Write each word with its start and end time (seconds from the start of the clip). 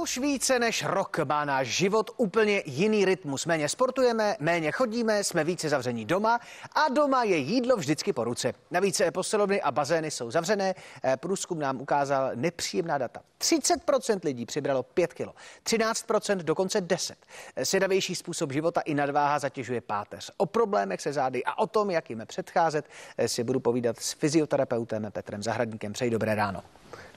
Už 0.00 0.18
více 0.18 0.58
než 0.58 0.84
rok 0.84 1.18
má 1.18 1.44
náš 1.44 1.68
život 1.68 2.10
úplně 2.16 2.62
jiný 2.66 3.04
rytmus. 3.04 3.46
Méně 3.46 3.68
sportujeme, 3.68 4.36
méně 4.40 4.72
chodíme, 4.72 5.24
jsme 5.24 5.44
více 5.44 5.68
zavření 5.68 6.04
doma 6.04 6.40
a 6.74 6.88
doma 6.88 7.24
je 7.24 7.36
jídlo 7.36 7.76
vždycky 7.76 8.12
po 8.12 8.24
ruce. 8.24 8.52
Navíc 8.70 9.02
posilovny 9.12 9.62
a 9.62 9.70
bazény 9.70 10.10
jsou 10.10 10.30
zavřené. 10.30 10.74
Eh, 11.04 11.16
Průzkum 11.16 11.58
nám 11.58 11.80
ukázal 11.80 12.30
nepříjemná 12.34 12.98
data. 12.98 13.20
30% 13.38 14.24
lidí 14.24 14.46
přibralo 14.46 14.82
5 14.82 15.14
kilo, 15.14 15.34
13% 15.62 16.36
dokonce 16.36 16.80
10. 16.80 17.18
Eh, 17.56 17.64
Sedavější 17.64 18.14
způsob 18.14 18.52
života 18.52 18.80
i 18.80 18.94
nadváha 18.94 19.38
zatěžuje 19.38 19.80
páteř. 19.80 20.30
O 20.36 20.46
problémech 20.46 21.00
se 21.00 21.12
zády 21.12 21.44
a 21.44 21.58
o 21.58 21.66
tom, 21.66 21.90
jak 21.90 22.10
jim 22.10 22.22
předcházet, 22.26 22.86
eh, 23.18 23.28
si 23.28 23.44
budu 23.44 23.60
povídat 23.60 23.98
s 23.98 24.12
fyzioterapeutem 24.12 25.08
Petrem 25.12 25.42
Zahradníkem. 25.42 25.92
Přeji 25.92 26.10
dobré 26.10 26.34
ráno. 26.34 26.62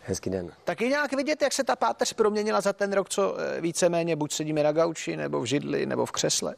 Hezký 0.05 0.29
den. 0.29 0.51
Tak 0.63 0.79
nějak 0.79 1.13
vidět, 1.13 1.41
jak 1.41 1.54
se 1.54 1.63
ta 1.63 1.75
páteř 1.75 2.13
proměnila 2.13 2.61
za 2.61 2.73
ten 2.73 2.93
rok, 2.93 3.09
co 3.09 3.35
eh, 3.38 3.61
víceméně 3.61 4.15
buď 4.15 4.33
sedíme 4.33 4.63
na 4.63 4.71
gauči, 4.71 5.17
nebo 5.17 5.41
v 5.41 5.45
židli, 5.45 5.85
nebo 5.85 6.05
v 6.05 6.12
křesle. 6.12 6.55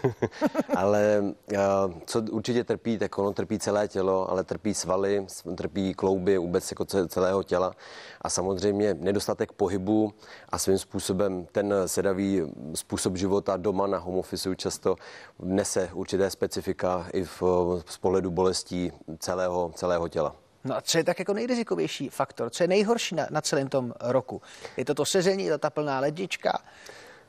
ale 0.77 1.21
uh, 1.53 1.59
co 2.07 2.23
určitě 2.31 2.65
trpí, 2.65 2.99
tak 2.99 3.19
ono 3.19 3.33
trpí 3.33 3.59
celé 3.59 3.89
tělo, 3.89 4.31
ale 4.31 4.45
trpí 4.45 4.75
svaly, 4.75 5.27
trpí 5.57 5.95
klouby 5.95 6.39
vůbec 6.39 6.71
jako 6.71 6.85
celého 6.85 7.43
těla. 7.43 7.75
A 8.21 8.31
samozřejmě 8.31 8.95
nedostatek 8.95 9.53
pohybu 9.53 10.15
a 10.49 10.59
svým 10.59 10.79
způsobem 10.79 11.47
ten 11.53 11.75
sedavý 11.87 12.43
způsob 12.75 13.17
života 13.17 13.57
doma 13.57 13.87
na 13.87 13.99
home 13.99 14.19
office 14.19 14.57
často 14.57 14.97
nese 15.39 15.91
určité 15.93 16.31
specifika 16.31 17.07
i 17.13 17.25
v, 17.25 17.43
z 17.87 17.99
pohledu 17.99 18.31
bolestí 18.31 18.93
celého, 19.19 19.73
celého 19.75 20.09
těla. 20.09 20.44
No 20.65 20.77
a 20.77 20.81
co 20.81 20.99
je 20.99 21.05
tak 21.05 21.19
jako 21.19 21.35
nejrizikovější 21.35 22.09
faktor? 22.09 22.51
Co 22.51 22.65
je 22.65 22.69
nejhorší 22.69 23.15
na, 23.15 23.27
na 23.31 23.41
celém 23.41 23.69
tom 23.69 23.95
roku? 24.01 24.43
Je 24.77 24.85
to 24.85 24.95
to 24.95 25.05
sezení, 25.05 25.49
to 25.49 25.59
ta 25.59 25.71
plná 25.71 26.01
lednička? 26.01 26.59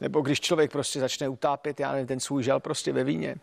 Nebo 0.02 0.22
když 0.22 0.42
člověk 0.42 0.72
prostě 0.72 1.00
začne 1.00 1.30
utápět, 1.30 1.80
já 1.80 1.92
nevím, 1.92 2.08
ten 2.08 2.20
svůj 2.20 2.44
žel 2.44 2.60
prostě 2.60 2.94
ve 2.94 3.04
víně. 3.04 3.36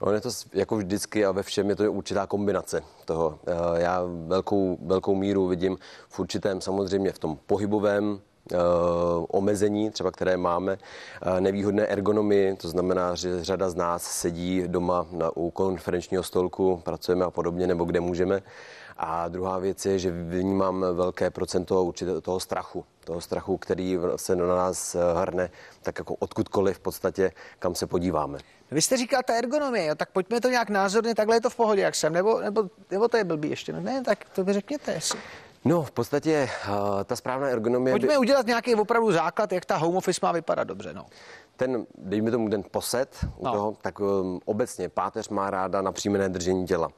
On 0.00 0.14
je 0.14 0.20
to 0.20 0.30
jako 0.52 0.76
vždycky 0.76 1.24
a 1.24 1.32
ve 1.32 1.42
všem 1.42 1.70
je 1.70 1.76
to 1.76 1.92
určitá 1.92 2.26
kombinace 2.26 2.82
toho. 3.04 3.38
Eh, 3.46 3.82
já 3.82 4.02
velkou, 4.26 4.78
velkou 4.82 5.14
míru 5.14 5.46
vidím 5.46 5.78
v 6.08 6.18
určitém 6.18 6.60
samozřejmě 6.60 7.12
v 7.12 7.18
tom 7.18 7.38
pohybovém, 7.46 8.20
omezení, 9.28 9.90
třeba 9.90 10.10
které 10.10 10.36
máme, 10.36 10.78
uh, 11.26 11.40
nevýhodné 11.40 11.86
ergonomii, 11.86 12.56
to 12.56 12.68
znamená, 12.68 13.14
že 13.14 13.44
řada 13.44 13.70
z 13.70 13.74
nás 13.74 14.02
sedí 14.02 14.62
doma 14.66 15.06
na, 15.10 15.36
u 15.36 15.50
konferenčního 15.50 16.22
stolku, 16.22 16.80
pracujeme 16.84 17.24
a 17.24 17.30
podobně, 17.30 17.66
nebo 17.66 17.84
kde 17.84 18.00
můžeme. 18.00 18.42
A 18.96 19.28
druhá 19.28 19.58
věc 19.58 19.86
je, 19.86 19.98
že 19.98 20.10
vnímám 20.10 20.84
velké 20.92 21.30
procento 21.30 21.84
určitě 21.84 22.20
toho 22.20 22.40
strachu. 22.40 22.84
Toho 23.04 23.20
strachu, 23.20 23.56
který 23.56 23.98
se 24.16 24.36
na 24.36 24.46
nás 24.46 24.96
hrne, 25.20 25.50
tak 25.82 25.98
jako 25.98 26.14
odkudkoliv 26.14 26.76
v 26.76 26.80
podstatě, 26.80 27.32
kam 27.58 27.74
se 27.74 27.86
podíváme. 27.86 28.38
Vy 28.70 28.82
jste 28.82 28.96
říkal 28.96 29.22
ta 29.26 29.34
ergonomie, 29.34 29.86
jo, 29.86 29.94
tak 29.94 30.10
pojďme 30.10 30.40
to 30.40 30.48
nějak 30.48 30.70
názorně, 30.70 31.14
takhle 31.14 31.36
je 31.36 31.40
to 31.40 31.50
v 31.50 31.56
pohodě, 31.56 31.82
jak 31.82 31.94
jsem, 31.94 32.12
nebo, 32.12 32.40
nebo, 32.40 32.70
nebo 32.90 33.08
to 33.08 33.16
je 33.16 33.24
blbý 33.24 33.50
ještě, 33.50 33.72
no, 33.72 33.80
ne, 33.80 34.02
tak 34.04 34.24
to 34.34 34.44
vy 34.44 34.52
řekněte, 34.52 34.92
jestli. 34.92 35.18
No, 35.68 35.82
v 35.82 35.90
podstatě 35.90 36.48
uh, 36.68 37.04
ta 37.04 37.16
správná 37.16 37.48
ergonomie... 37.48 37.92
Pojďme 37.92 38.08
by... 38.08 38.18
udělat 38.18 38.46
nějaký 38.46 38.74
opravdu 38.74 39.12
základ, 39.12 39.52
jak 39.52 39.64
ta 39.64 39.76
home 39.76 39.96
office 39.96 40.20
má 40.22 40.32
vypadat 40.32 40.64
dobře, 40.64 40.94
no. 40.94 41.06
Ten, 41.56 41.86
dejme 41.98 42.30
tomu 42.30 42.48
ten 42.48 42.62
poset 42.70 43.26
u 43.36 43.44
no. 43.44 43.52
toho, 43.52 43.76
tak 43.82 44.00
um, 44.00 44.40
obecně 44.44 44.88
páteř 44.88 45.28
má 45.28 45.50
ráda 45.50 45.82
napřímené 45.82 46.28
držení 46.28 46.66
těla. 46.66 46.88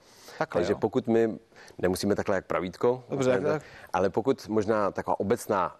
Takhle, 0.40 0.60
Takže 0.60 0.72
jo. 0.72 0.78
pokud 0.78 1.08
my 1.08 1.38
nemusíme 1.78 2.14
takhle 2.14 2.36
jak 2.36 2.46
pravítko, 2.46 3.04
Dobře, 3.10 3.30
tak, 3.30 3.42
tak. 3.42 3.62
ale 3.92 4.10
pokud 4.10 4.48
možná 4.48 4.90
taková 4.90 5.20
obecná, 5.20 5.76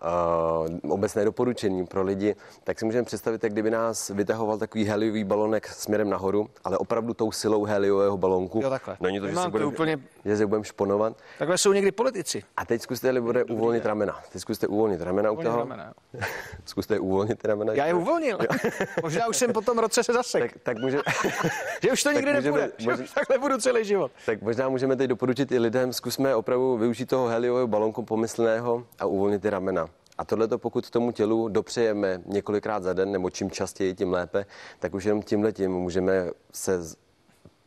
uh, 0.83 0.93
obecné 0.93 1.25
doporučení 1.25 1.87
pro 1.87 2.03
lidi, 2.03 2.37
tak 2.65 2.79
si 2.79 2.85
můžeme 2.85 3.05
představit, 3.05 3.45
jak 3.45 3.53
kdyby 3.53 3.71
nás 3.71 4.09
vytahoval 4.09 4.59
takový 4.59 4.85
heliový 4.85 5.25
balonek 5.25 5.69
směrem 5.69 6.11
nahoru, 6.11 6.51
ale 6.65 6.79
opravdu 6.79 7.15
tou 7.15 7.33
silou 7.33 7.65
heliového 7.65 8.19
balonku. 8.19 8.61
Jo, 8.63 8.71
takhle. 8.71 8.97
Není 9.01 9.21
to, 9.21 9.29
že 9.29 9.37
se 9.37 9.49
budeme, 9.49 9.73
úplně... 9.73 9.99
že 10.25 10.47
budeme 10.47 10.65
šponovat. 10.65 11.17
Takhle 11.39 11.59
jsou 11.59 11.73
někdy 11.73 11.93
politici. 11.93 12.43
A 12.57 12.65
teď 12.65 12.83
zkuste, 12.83 13.21
bude 13.21 13.45
uvolnit 13.45 13.87
ramena. 13.87 14.21
Teď 14.33 14.43
zkuste 14.43 14.67
uvolnit 14.67 15.01
ramena 15.01 15.31
uvolnit 15.31 15.49
u 15.49 15.51
toho. 15.51 15.59
Ramena, 15.59 15.93
zkuste 16.65 16.99
uvolnit 16.99 17.45
ramena. 17.45 17.73
Já 17.73 17.87
je 17.87 17.95
uvolnil. 17.95 18.39
Možná 19.03 19.27
už 19.27 19.37
jsem 19.37 19.53
po 19.53 19.61
tom 19.61 19.79
roce 19.79 20.05
se 20.05 20.13
zase. 20.13 20.39
Tak, 20.39 20.51
tak 20.63 20.79
může... 20.79 20.99
že 21.83 21.93
už 21.93 22.03
to 22.03 22.13
nikdy 22.13 22.33
nebude. 22.33 22.73
Můžeme... 22.79 22.97
Že 22.97 23.03
už 23.03 23.11
takhle 23.11 23.39
budu 23.39 23.59
celý 23.59 23.85
život. 23.85 24.13
Tak 24.27 24.43
možná 24.51 24.69
můžeme 24.69 24.97
teď 24.97 25.09
doporučit 25.09 25.53
i 25.53 25.59
lidem, 25.59 25.93
zkusme 25.93 26.35
opravdu 26.35 26.77
využít 26.77 27.07
toho 27.07 27.27
heliového 27.27 27.67
balonku 27.67 28.03
pomyslného 28.03 28.87
a 28.99 29.07
uvolnit 29.07 29.43
ty 29.43 29.51
ramena. 29.51 29.89
A 30.19 30.25
tohle 30.25 30.49
to, 30.49 30.59
pokud 30.59 30.91
tomu 30.91 31.13
tělu 31.13 31.49
dopřejeme 31.49 32.21
několikrát 32.27 32.83
za 32.83 32.93
den, 32.93 33.13
nebo 33.13 33.31
čím 33.31 33.51
častěji, 33.51 33.95
tím 33.95 34.13
lépe, 34.13 34.47
tak 34.79 34.95
už 34.95 35.05
jenom 35.05 35.23
tímhle 35.23 35.53
tím 35.53 35.73
můžeme 35.73 36.31
se 36.53 36.81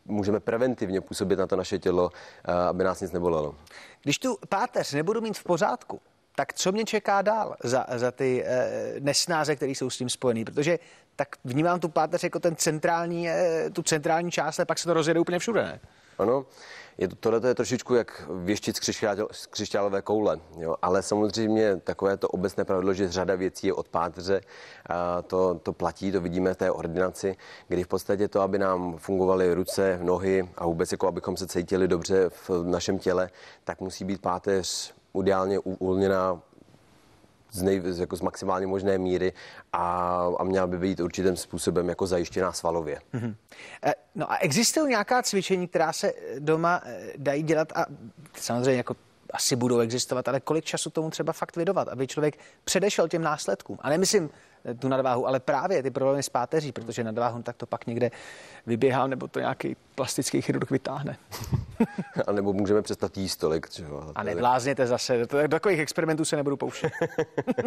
můžeme 0.06 0.40
preventivně 0.40 1.02
působit 1.02 1.40
na 1.40 1.48
to 1.48 1.56
naše 1.56 1.80
tělo, 1.80 2.10
eh, 2.46 2.52
aby 2.52 2.84
nás 2.84 3.02
nic 3.02 3.12
nebolelo. 3.12 3.56
Když 4.04 4.20
tu 4.20 4.38
páteř 4.50 4.94
nebudu 4.94 5.22
mít 5.22 5.38
v 5.38 5.44
pořádku, 5.44 6.02
tak 6.36 6.54
co 6.54 6.72
mě 6.72 6.84
čeká 6.84 7.22
dál 7.22 7.56
za, 7.64 7.86
za 7.96 8.12
ty 8.12 8.44
e, 8.46 8.70
nesnáze, 9.00 9.56
které 9.56 9.72
jsou 9.72 9.90
s 9.90 9.98
tím 9.98 10.10
spojené? 10.10 10.46
Protože 10.46 10.80
tak 11.16 11.28
vnímám 11.44 11.80
tu 11.80 11.90
páteř 11.90 12.24
jako 12.24 12.40
ten 12.40 12.56
centrální, 12.56 13.30
e, 13.30 13.70
tu 13.70 13.84
centrální 13.84 14.32
část, 14.32 14.60
ale 14.60 14.66
pak 14.66 14.80
se 14.80 14.86
to 14.86 14.94
rozjede 14.94 15.20
úplně 15.20 15.40
všude, 15.40 15.64
ne? 15.64 15.80
Ano, 16.24 16.46
je 16.98 17.08
to, 17.08 17.16
tohle 17.16 17.50
je 17.50 17.56
trošičku 17.56 17.96
jak 17.96 18.24
věštit 18.30 18.76
z, 18.76 18.80
křišťál, 18.80 19.16
z 19.32 19.46
křišťálové 19.46 20.02
koule, 20.02 20.40
jo? 20.58 20.76
ale 20.82 21.02
samozřejmě 21.02 21.78
takové 21.78 22.18
to 22.18 22.28
obecné 22.28 22.66
pravidlo, 22.66 22.94
že 22.94 23.12
řada 23.12 23.36
věcí 23.36 23.68
je 23.68 23.74
od 23.74 23.90
pátře, 23.90 24.42
a 24.90 25.22
to, 25.22 25.60
to 25.64 25.74
platí, 25.74 26.12
to 26.12 26.22
vidíme 26.22 26.54
v 26.54 26.58
té 26.58 26.72
ordinaci, 26.72 27.36
kdy 27.68 27.84
v 27.84 27.88
podstatě 27.88 28.28
to, 28.28 28.42
aby 28.42 28.60
nám 28.60 28.98
fungovaly 28.98 29.54
ruce, 29.54 30.00
nohy 30.02 30.50
a 30.58 30.66
vůbec 30.66 30.92
jako 30.92 31.08
abychom 31.08 31.38
se 31.38 31.48
cítili 31.48 31.88
dobře 31.88 32.30
v 32.30 32.50
našem 32.64 33.00
těle, 33.00 33.30
tak 33.64 33.82
musí 33.82 34.06
být 34.06 34.22
páteř 34.22 34.94
ideálně 35.22 35.60
uvolněná 35.60 36.42
z, 37.54 37.62
nej, 37.62 37.82
jako 37.98 38.16
z 38.16 38.22
maximálně 38.22 38.68
možné 38.68 38.98
míry 38.98 39.34
a, 39.74 39.84
a 40.40 40.44
měla 40.44 40.68
by 40.68 40.78
být 40.78 41.00
určitým 41.00 41.38
způsobem 41.38 41.90
jako 41.90 42.08
zajištěná 42.08 42.52
svalově. 42.52 43.00
Mm-hmm. 43.14 43.36
No 44.16 44.32
a 44.32 44.38
existují 44.38 44.90
nějaká 44.90 45.24
cvičení, 45.24 45.68
která 45.68 45.94
se 45.94 46.14
doma 46.40 46.82
eh, 46.86 47.14
dají 47.18 47.44
dělat 47.44 47.72
a 47.76 47.86
samozřejmě 48.34 48.78
jako 48.78 48.96
asi 49.34 49.56
budou 49.56 49.80
existovat, 49.80 50.28
ale 50.28 50.40
kolik 50.40 50.66
času 50.66 50.90
tomu 50.90 51.10
třeba 51.10 51.34
fakt 51.34 51.56
vydovat, 51.56 51.88
aby 51.88 52.08
člověk 52.08 52.38
předešel 52.64 53.08
těm 53.08 53.22
následkům. 53.22 53.78
A 53.82 53.90
nemyslím 53.90 54.30
tu 54.80 54.88
nadváhu, 54.88 55.28
ale 55.28 55.40
právě 55.40 55.84
ty 55.84 55.92
problémy 55.92 56.24
s 56.24 56.30
páteří, 56.30 56.72
protože 56.72 57.04
nadváhu 57.04 57.42
tak 57.44 57.56
to 57.56 57.66
pak 57.66 57.88
někde 57.88 58.12
vyběhá, 58.66 59.08
nebo 59.08 59.28
to 59.28 59.40
nějaký 59.40 59.76
plastický 59.96 60.42
chirurg 60.42 60.72
vytáhne. 60.72 61.18
a 62.28 62.32
nebo 62.32 62.54
můžeme 62.54 62.82
přestat 62.82 63.18
jíst 63.18 63.36
tolik. 63.36 63.68
Třeba. 63.68 64.12
A 64.16 64.24
neblázněte 64.24 64.88
zase, 64.88 65.18
do 65.18 65.48
takových 65.48 65.80
experimentů 65.80 66.26
se 66.26 66.36
nebudu 66.36 66.58
pouštět. 66.58 66.92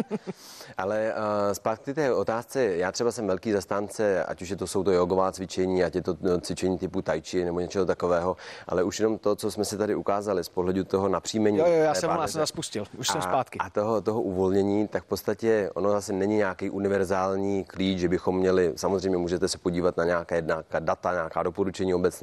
ale 0.77 1.13
uh, 1.13 1.53
zpátky 1.53 1.93
té 1.93 2.13
otázce, 2.13 2.63
já 2.63 2.91
třeba 2.91 3.11
jsem 3.11 3.27
velký 3.27 3.51
zastánce, 3.51 4.23
ať 4.23 4.41
už 4.41 4.49
je 4.49 4.55
to 4.55 4.67
jsou 4.67 4.83
to 4.83 4.91
jogová 4.91 5.31
cvičení, 5.31 5.83
ať 5.83 5.95
je 5.95 6.01
to 6.01 6.17
no, 6.21 6.41
cvičení 6.41 6.77
typu 6.77 7.01
tai 7.01 7.21
chi 7.21 7.45
nebo 7.45 7.59
něčeho 7.59 7.85
takového, 7.85 8.37
ale 8.67 8.83
už 8.83 8.99
jenom 8.99 9.17
to, 9.17 9.35
co 9.35 9.51
jsme 9.51 9.65
si 9.65 9.77
tady 9.77 9.95
ukázali 9.95 10.43
z 10.43 10.49
pohledu 10.49 10.83
toho 10.83 11.09
napříjmení. 11.09 11.57
Jo, 11.57 11.65
jo, 11.67 11.73
já 11.73 11.93
jsem, 11.93 12.09
jsem 12.25 12.41
zaspustil, 12.41 12.85
už 12.97 13.09
a, 13.09 13.11
jsem 13.11 13.21
zpátky. 13.21 13.59
A 13.59 13.69
toho, 13.69 14.01
toho 14.01 14.21
uvolnění, 14.21 14.87
tak 14.87 15.03
v 15.03 15.05
podstatě 15.05 15.71
ono 15.73 15.91
zase 15.91 16.13
není 16.13 16.35
nějaký 16.37 16.69
univerzální 16.69 17.63
klíč, 17.63 17.99
že 17.99 18.09
bychom 18.09 18.37
měli, 18.37 18.73
samozřejmě 18.75 19.17
můžete 19.17 19.47
se 19.47 19.57
podívat 19.57 19.97
na 19.97 20.05
nějaké, 20.05 20.41
nějaká 20.41 20.79
data, 20.79 21.13
nějaká 21.13 21.43
doporučení 21.43 21.93
obecně, 21.93 22.16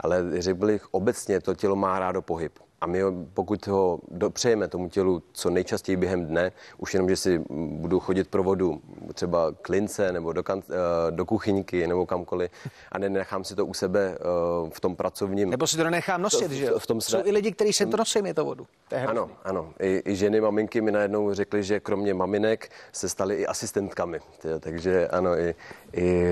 ale 0.00 0.24
řekl 0.38 0.66
bych 0.66 0.94
obecně 0.94 1.40
to 1.40 1.54
tělo 1.54 1.76
má 1.76 1.98
rádo 1.98 2.22
pohyb. 2.22 2.52
A 2.82 2.86
my, 2.86 3.00
pokud 3.34 3.66
ho 3.66 4.00
dopřejeme 4.10 4.68
tomu 4.68 4.88
tělu 4.88 5.22
co 5.32 5.50
nejčastěji 5.50 5.96
během 5.96 6.26
dne, 6.26 6.52
už 6.78 6.94
jenom, 6.94 7.08
že 7.08 7.16
si 7.16 7.38
budu 7.50 8.00
chodit 8.00 8.28
pro 8.28 8.42
vodu, 8.42 8.80
třeba 9.14 9.52
klince 9.62 10.12
nebo 10.12 10.32
do, 10.32 10.42
kan, 10.42 10.62
eh, 10.70 11.10
do 11.10 11.24
kuchyňky 11.24 11.86
nebo 11.86 12.06
kamkoliv 12.06 12.50
a 12.92 12.98
nenechám 12.98 13.44
si 13.44 13.54
to 13.54 13.66
u 13.66 13.74
sebe 13.74 14.14
eh, 14.14 14.70
v 14.70 14.80
tom 14.80 14.96
pracovním... 14.96 15.50
Nebo 15.50 15.66
si 15.66 15.76
to 15.76 15.84
nenechám 15.84 16.22
nosit, 16.22 16.48
to, 16.48 16.54
že 16.54 16.64
jo? 16.64 16.78
V 16.78 16.86
tom 16.86 17.00
své... 17.00 17.18
Jsou 17.18 17.26
i 17.26 17.30
lidi, 17.30 17.52
kteří 17.52 17.72
se 17.72 17.86
to 17.86 17.96
nosí, 17.96 18.18
je 18.24 18.34
to 18.34 18.44
vodu. 18.44 18.66
To 18.88 18.94
je 18.94 19.06
ano, 19.06 19.30
ano. 19.44 19.74
I, 19.80 20.02
I 20.04 20.16
ženy, 20.16 20.40
maminky 20.40 20.80
mi 20.80 20.92
najednou 20.92 21.34
řekly, 21.34 21.62
že 21.62 21.80
kromě 21.80 22.14
maminek 22.14 22.70
se 22.92 23.08
staly 23.08 23.34
i 23.34 23.46
asistentkami. 23.46 24.20
Takže 24.60 25.08
ano, 25.08 25.38
i, 25.38 25.54
i 25.92 26.24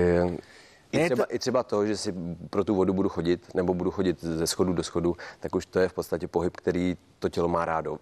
i 0.91 1.05
třeba, 1.05 1.25
to... 1.25 1.35
I 1.35 1.39
třeba 1.39 1.63
to, 1.63 1.85
že 1.85 1.97
si 1.97 2.13
pro 2.49 2.63
tu 2.63 2.75
vodu 2.75 2.93
budu 2.93 3.09
chodit, 3.09 3.53
nebo 3.53 3.73
budu 3.73 3.91
chodit 3.91 4.21
ze 4.21 4.47
schodu 4.47 4.73
do 4.73 4.83
schodu, 4.83 5.15
tak 5.39 5.55
už 5.55 5.65
to 5.65 5.79
je 5.79 5.89
v 5.89 5.93
podstatě 5.93 6.27
pohyb, 6.27 6.57
který 6.57 6.97
to 7.19 7.29
tělo 7.29 7.47
má 7.47 7.65
rádo. 7.65 7.99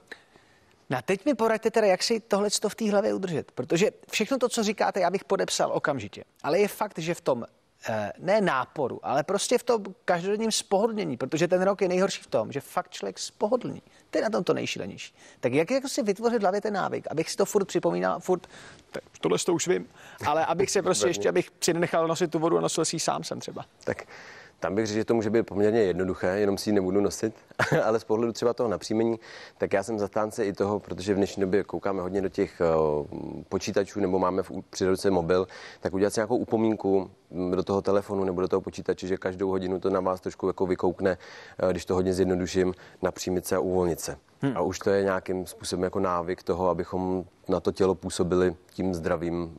No 0.89 0.97
a 0.97 1.01
teď 1.01 1.25
mi 1.25 1.33
poraďte 1.33 1.71
teda, 1.71 1.87
jak 1.87 2.03
si 2.03 2.19
tohle 2.19 2.49
v 2.67 2.75
té 2.75 2.91
hlavě 2.91 3.13
udržet, 3.13 3.51
protože 3.51 3.91
všechno 4.11 4.37
to, 4.37 4.49
co 4.49 4.63
říkáte, 4.63 4.99
já 4.99 5.09
bych 5.09 5.23
podepsal 5.23 5.71
okamžitě. 5.73 6.23
Ale 6.43 6.59
je 6.59 6.67
fakt, 6.67 6.99
že 6.99 7.13
v 7.13 7.21
tom 7.21 7.45
ne 8.17 8.41
náporu, 8.41 8.99
ale 9.03 9.23
prostě 9.23 9.57
v 9.57 9.63
tom 9.63 9.83
každodenním 10.05 10.51
spohodlnění, 10.51 11.17
protože 11.17 11.47
ten 11.47 11.61
rok 11.61 11.81
je 11.81 11.87
nejhorší 11.87 12.21
v 12.21 12.27
tom, 12.27 12.51
že 12.51 12.61
fakt 12.61 12.89
člověk 12.89 13.19
spohodlní. 13.19 13.81
To 14.09 14.17
je 14.17 14.21
na 14.21 14.29
tom 14.29 14.43
to 14.43 14.53
nejšílenější. 14.53 15.15
Tak 15.39 15.53
jak 15.53 15.71
jako 15.71 15.89
si 15.89 16.03
vytvořit 16.03 16.37
v 16.37 16.41
hlavě 16.41 16.61
ten 16.61 16.73
návyk, 16.73 17.07
abych 17.11 17.29
si 17.29 17.37
to 17.37 17.45
furt 17.45 17.65
připomínal, 17.65 18.19
furt, 18.19 18.47
tak 18.91 19.03
tohle 19.21 19.37
to 19.45 19.53
už 19.53 19.67
vím, 19.67 19.87
ale 20.25 20.45
abych 20.45 20.71
se 20.71 20.81
prostě 20.81 21.07
ještě, 21.07 21.29
abych 21.29 21.49
si 21.61 21.73
nenechal 21.73 22.07
nosit 22.07 22.31
tu 22.31 22.39
vodu 22.39 22.57
a 22.57 22.61
nosil 22.61 22.85
si 22.85 22.95
ji 22.95 22.99
sám 22.99 23.23
jsem 23.23 23.39
třeba. 23.39 23.65
Tak 23.83 24.05
tam 24.59 24.75
bych 24.75 24.87
řekl, 24.87 24.97
že 24.97 25.05
to 25.05 25.13
může 25.13 25.29
být 25.29 25.43
poměrně 25.43 25.79
jednoduché, 25.79 26.27
jenom 26.27 26.57
si 26.57 26.69
ji 26.69 26.73
nebudu 26.73 27.01
nosit, 27.01 27.33
ale 27.85 27.99
z 27.99 28.03
pohledu 28.03 28.33
třeba 28.33 28.53
toho 28.53 28.69
napříjmení, 28.69 29.19
tak 29.57 29.73
já 29.73 29.83
jsem 29.83 29.99
zastánce 29.99 30.45
i 30.45 30.53
toho, 30.53 30.79
protože 30.79 31.13
v 31.13 31.17
dnešní 31.17 31.41
době 31.41 31.63
koukáme 31.63 32.01
hodně 32.01 32.21
do 32.21 32.29
těch 32.29 32.61
uh, 32.61 33.05
počítačů 33.49 33.99
nebo 33.99 34.19
máme 34.19 34.43
v 34.43 34.51
přírodce 34.69 35.11
mobil, 35.11 35.47
tak 35.79 35.93
udělat 35.93 36.13
si 36.13 36.19
nějakou 36.19 36.37
upomínku 36.37 37.11
do 37.55 37.63
toho 37.63 37.81
telefonu 37.81 38.23
nebo 38.23 38.41
do 38.41 38.47
toho 38.47 38.61
počítače, 38.61 39.07
že 39.07 39.17
každou 39.17 39.49
hodinu 39.49 39.79
to 39.79 39.89
na 39.89 39.99
vás 39.99 40.21
trošku 40.21 40.47
jako 40.47 40.65
vykoukne, 40.65 41.17
uh, 41.63 41.69
když 41.69 41.85
to 41.85 41.95
hodně 41.95 42.13
zjednoduším, 42.13 42.73
napřímit 43.01 43.45
se 43.45 43.55
a 43.55 43.59
uvolnit 43.59 43.99
se. 43.99 44.17
Hmm. 44.41 44.57
A 44.57 44.61
už 44.61 44.79
to 44.79 44.89
je 44.89 45.03
nějakým 45.03 45.47
způsobem 45.47 45.83
jako 45.83 45.99
návyk 45.99 46.43
toho, 46.43 46.69
abychom 46.69 47.25
na 47.47 47.59
to 47.59 47.71
tělo 47.71 47.95
působili 47.95 48.55
tím 48.71 48.93
zdravým, 48.93 49.57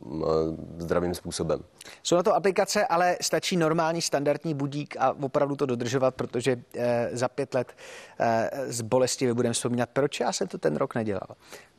zdravým 0.77 1.15
způsobem. 1.15 1.63
Jsou 2.03 2.15
na 2.15 2.23
to 2.23 2.35
aplikace, 2.35 2.85
ale 2.87 3.17
stačí 3.21 3.57
normální 3.57 4.01
standardní 4.01 4.53
budík 4.53 4.95
a 4.99 5.15
opravdu 5.23 5.55
to 5.55 5.65
dodržovat, 5.65 6.15
protože 6.15 6.61
eh, 6.75 7.09
za 7.13 7.27
pět 7.27 7.53
let 7.53 7.73
eh, 8.19 8.49
z 8.67 8.81
bolesti 8.81 9.33
budeme 9.33 9.53
vzpomínat, 9.53 9.89
proč 9.93 10.19
já 10.19 10.33
jsem 10.33 10.47
to 10.47 10.57
ten 10.57 10.75
rok 10.75 10.95
nedělal. 10.95 11.27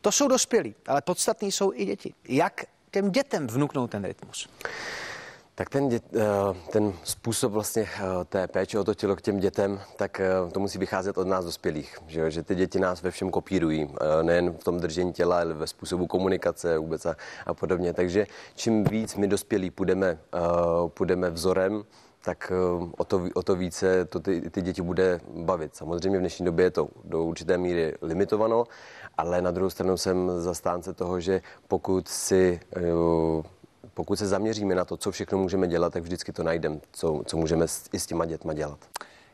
To 0.01 0.13
jsou 0.13 0.29
dospělí, 0.29 0.75
ale 0.87 1.03
podstatní 1.03 1.53
jsou 1.53 1.73
i 1.75 1.85
děti. 1.85 2.15
Jak 2.29 2.65
těm 2.91 3.11
dětem 3.11 3.47
vnuknout 3.47 3.91
ten 3.91 4.05
rytmus? 4.05 4.49
Tak 5.55 5.69
ten, 5.69 5.89
dět, 5.89 6.05
eh, 6.15 6.21
ten 6.73 6.93
způsob 7.05 7.53
vlastně 7.53 7.83
eh, 7.83 8.25
té 8.25 8.49
péče 8.49 8.79
o 8.79 8.85
to 8.85 8.95
tělo 8.95 9.17
k 9.17 9.23
těm 9.23 9.39
dětem, 9.41 9.81
tak 9.97 10.21
eh, 10.21 10.31
to 10.53 10.61
musí 10.61 10.79
vycházet 10.79 11.19
od 11.19 11.27
nás 11.27 11.45
dospělých, 11.45 11.99
že, 12.07 12.31
že 12.31 12.43
ty 12.43 12.55
děti 12.55 12.81
nás 12.81 13.03
ve 13.03 13.11
všem 13.11 13.31
kopírují, 13.31 13.95
nejen 14.23 14.53
v 14.53 14.65
tom 14.65 14.81
držení 14.81 15.13
těla, 15.13 15.41
ale 15.41 15.55
ve 15.55 15.67
způsobu 15.67 16.07
komunikace 16.07 16.79
vůbec 16.79 17.07
a, 17.07 17.17
a 17.47 17.55
podobně. 17.55 17.93
Takže 17.93 18.27
čím 18.55 18.85
víc 18.85 19.17
my 19.17 19.29
dospělí 19.29 19.71
půjdeme, 19.71 20.19
půjdeme 20.89 21.31
vzorem, 21.31 21.85
tak 22.25 22.53
o 22.99 23.05
to, 23.05 23.29
o 23.35 23.43
to 23.43 23.57
více 23.57 24.05
to 24.05 24.21
ty, 24.21 24.51
ty 24.51 24.63
děti 24.63 24.83
bude 24.83 25.21
bavit. 25.35 25.77
Samozřejmě 25.77 26.19
v 26.19 26.21
dnešní 26.21 26.45
době 26.47 26.67
je 26.67 26.71
to 26.71 26.89
do 27.05 27.25
určité 27.25 27.59
míry 27.59 27.95
limitováno, 28.03 28.65
ale 29.19 29.43
na 29.43 29.51
druhou 29.51 29.71
stranu 29.71 29.97
jsem 29.97 30.31
zastánce 30.41 30.93
toho, 30.93 31.21
že 31.21 31.41
pokud 31.69 32.09
si 32.09 32.61
pokud 33.95 34.17
se 34.17 34.27
zaměříme 34.27 34.75
na 34.75 34.85
to, 34.85 34.97
co 34.97 35.11
všechno 35.11 35.39
můžeme 35.39 35.69
dělat, 35.69 35.93
tak 35.93 36.03
vždycky 36.03 36.33
to 36.33 36.43
najdeme, 36.43 36.79
co, 36.93 37.23
co 37.27 37.37
můžeme 37.37 37.67
i 37.93 38.01
s 38.01 38.07
těma 38.07 38.25
dětma 38.25 38.53
dělat. 38.53 38.79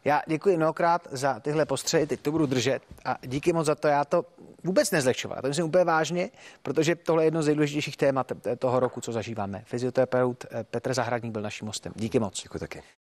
Já 0.04 0.22
děkuji 0.26 0.56
mnohokrát 0.56 1.08
za 1.10 1.40
tyhle 1.40 1.66
postřehy, 1.66 2.06
teď 2.06 2.20
to 2.20 2.32
budu 2.32 2.46
držet 2.46 2.82
a 3.04 3.16
díky 3.22 3.52
moc 3.52 3.66
za 3.66 3.74
to. 3.74 3.88
Já 3.88 4.04
to 4.04 4.24
vůbec 4.64 4.90
nezlehčoval, 4.90 5.38
to 5.42 5.48
myslím 5.48 5.66
úplně 5.66 5.84
vážně, 5.84 6.30
protože 6.62 6.94
tohle 6.94 7.22
je 7.22 7.26
jedno 7.26 7.42
z 7.42 7.46
nejdůležitějších 7.46 7.96
témat 7.96 8.32
toho 8.58 8.80
roku, 8.80 9.00
co 9.00 9.12
zažíváme. 9.12 9.62
Fyzioterapeut 9.66 10.44
eh, 10.50 10.64
Petr 10.64 10.94
Zahradník 10.94 11.32
byl 11.32 11.42
naším 11.42 11.66
hostem. 11.66 11.92
Díky 11.96 12.18
moc. 12.18 12.42
Děkuji 12.42 12.58
taky. 12.58 12.82